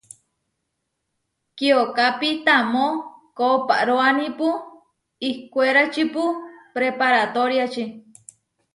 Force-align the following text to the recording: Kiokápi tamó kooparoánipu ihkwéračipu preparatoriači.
Kiokápi 1.57 2.29
tamó 2.45 2.87
kooparoánipu 3.37 4.47
ihkwéračipu 5.29 6.23
preparatoriači. 6.75 7.83